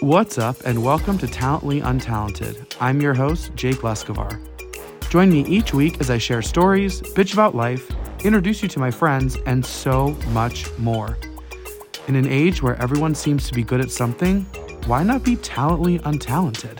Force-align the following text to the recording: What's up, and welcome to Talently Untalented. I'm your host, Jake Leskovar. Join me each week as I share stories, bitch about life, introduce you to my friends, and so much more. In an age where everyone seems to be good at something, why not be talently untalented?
What's 0.00 0.38
up, 0.38 0.56
and 0.64 0.82
welcome 0.82 1.18
to 1.18 1.26
Talently 1.26 1.82
Untalented. 1.82 2.74
I'm 2.80 3.02
your 3.02 3.12
host, 3.12 3.54
Jake 3.54 3.80
Leskovar. 3.80 4.40
Join 5.10 5.30
me 5.30 5.44
each 5.44 5.74
week 5.74 6.00
as 6.00 6.08
I 6.08 6.16
share 6.16 6.40
stories, 6.40 7.02
bitch 7.02 7.34
about 7.34 7.54
life, 7.54 7.86
introduce 8.24 8.62
you 8.62 8.68
to 8.70 8.78
my 8.78 8.90
friends, 8.90 9.36
and 9.44 9.62
so 9.62 10.16
much 10.30 10.66
more. 10.78 11.18
In 12.08 12.16
an 12.16 12.26
age 12.26 12.62
where 12.62 12.80
everyone 12.80 13.14
seems 13.14 13.46
to 13.48 13.54
be 13.54 13.62
good 13.62 13.82
at 13.82 13.90
something, 13.90 14.44
why 14.86 15.02
not 15.02 15.22
be 15.22 15.36
talently 15.36 15.98
untalented? 15.98 16.78